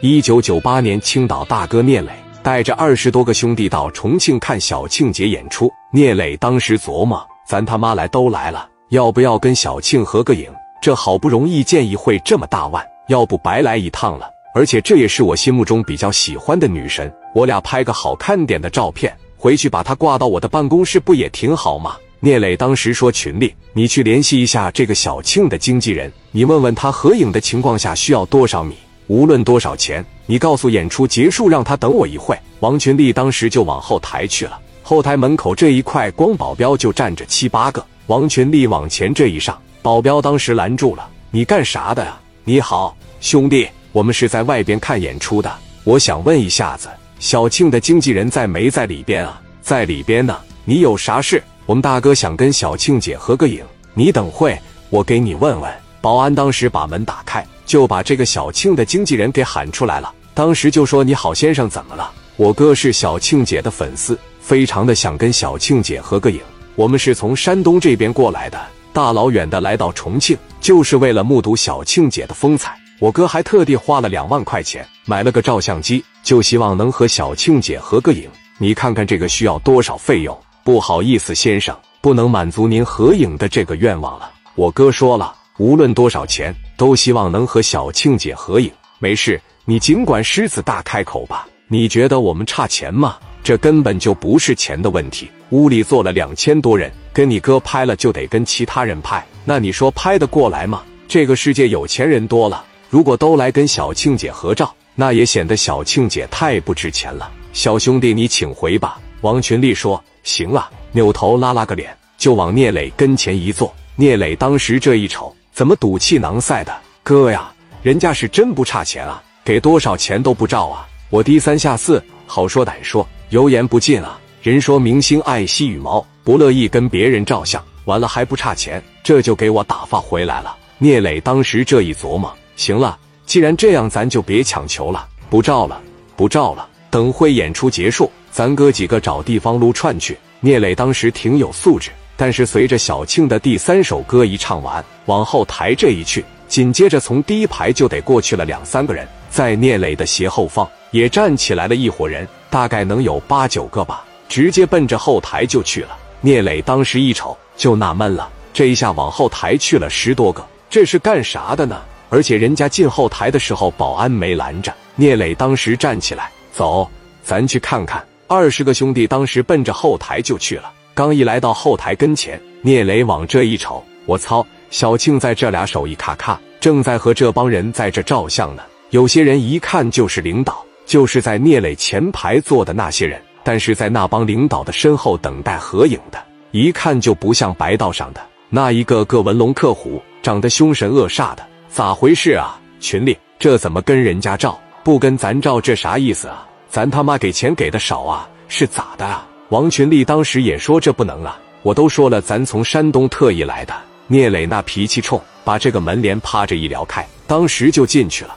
[0.00, 5.68] 一九九八年，青岛大哥聂磊带着二十多个兄弟到重庆看小庆姐演出。
[5.92, 10.48] 聂磊当时琢磨：咱他妈来都来了，要不要跟小庆合个影？
[10.80, 14.30] 这好不容易见一会这么大腕，要不白来一趟了。
[14.54, 21.96] 而且这也是我心目中比较喜欢的女神，我俩拍个好看点的照片，回去把她挂到我的办公室，不也挺好吗？
[22.20, 28.76] 聂磊当时说：“群里，你去联系一下这个小庆的经纪人，你问问他合影的情况下需要多少米。”
[29.08, 32.38] 无论多少钱，你告诉演出结束让他等我一会。
[32.60, 37.84] 王群力当时就往后台去了，后台门口这一块光保镖就站着七八个。
[38.06, 45.50] 王群力往前这一上，保镖当时拦住了：“你干啥的呀？”“你好，兄弟，我们是在外边看演出的。
[45.84, 46.88] 我想问一下子，
[47.18, 49.40] 小庆的经纪人在没在里边啊？
[49.62, 50.38] 在里边呢。
[50.66, 51.42] 你有啥事？
[51.64, 53.64] 我们大哥想跟小庆姐合个影，
[53.94, 54.58] 你等会
[54.90, 57.44] 我给你问问。”保安当时把门打开。
[57.68, 60.12] 就把这个小庆的经纪人给喊出来了。
[60.32, 62.10] 当时就说：“你好，先生，怎么了？
[62.36, 66.40] 我哥是小庆姐的粉丝，非常的想跟小庆姐合个影。
[66.76, 68.58] 我们是从山东这边过来的，
[68.92, 72.74] 大老远的来到重庆，就是为了目睹小庆姐的风采。
[73.00, 78.30] 我哥还特地花了两万块钱买了个照相机，就希望能和小庆姐合个影。
[78.56, 80.36] 你看看这个需要多少费用？
[80.64, 84.30] 不好意思，先生，不能满足您合影的这个愿望了。
[84.54, 88.70] 我哥说了。”无论多少钱，都希望能和小庆姐合影。
[89.00, 91.46] 没事，你尽管狮子大开口吧。
[91.66, 93.16] 你觉得我们差钱吗？
[93.42, 95.28] 这根本就不是钱的问题。
[95.50, 100.82] 屋里坐了两千多人，跟你哥拍了就得跟其他人拍，那你说拍得过来吗？
[101.08, 107.30] 这个世界有钱人多了，如果都来跟小庆姐合照，那也显得小庆姐太不值钱了。
[107.52, 109.00] 小兄弟，你请回吧。
[109.22, 113.74] 王群力说：“行啊。”扭头拉拉个脸，就往聂磊跟前一坐。
[113.96, 115.34] 聂磊当时这一瞅。
[115.58, 117.52] 怎么赌气囊塞的哥呀？
[117.82, 120.86] 人家是真不差钱啊，给多少钱都不照啊！
[121.10, 124.20] 我低三下四，好说歹说，油盐不进啊！
[124.40, 130.56] 人说明星爱惜羽毛，不乐意跟别人照相，完了还不差钱，这就给我打发回来了。
[130.78, 132.96] 聂磊当时这一琢磨，行了，
[133.26, 135.82] 既然这样，咱就别强求了，不照了，
[136.14, 136.68] 不照了。
[136.88, 140.16] 等会演出结束，咱哥几个找地方撸串去。
[140.38, 141.90] 聂磊当时挺有素质。
[142.18, 155.96] 但是随着小庆的第三首歌一唱完，往后台这一去，紧接着从第一排就得过去了两三个人，在聂磊的斜后方也站起来了一伙人，大概能有八九个吧，直接奔着后台就去了。
[156.20, 161.80] 聂磊当时一瞅就纳闷了，这一下往后台去了十多个，这是干啥的呢？
[162.10, 164.74] 而且人家进后台的时候保安没拦着。
[164.96, 166.90] 聂磊当时站起来，走，
[167.22, 168.04] 咱去看看。
[168.26, 170.72] 二十个兄弟当时奔着后台就去了。
[170.98, 174.44] 刚一来到后台跟前，聂磊往这一瞅，我操！
[174.68, 178.64] 小庆在这俩手艺咔咔，正在和这帮人在这照相呢。
[178.90, 183.22] 有些人一看就是领导，就是在聂磊前排坐的那些人。
[183.44, 186.18] 但是在那帮领导的身后等待合影的，
[186.50, 188.20] 一看就不像白道上的
[188.50, 191.46] 那一个个文龙克虎、长得凶神恶煞的。
[191.68, 192.60] 咋回事啊？
[192.80, 196.44] 群里这怎么跟人家照，不跟咱照，这啥意思啊？
[196.68, 198.28] 咱他妈给钱给的少啊？
[198.48, 199.24] 是咋的啊？
[199.50, 201.38] 王群力当时也说：“这不能啊！
[201.62, 203.74] 我都说了，咱从山东特意来的。”
[204.06, 208.36] 聂磊那脾气冲，把这个门帘趴着一撩开，当时就进去了。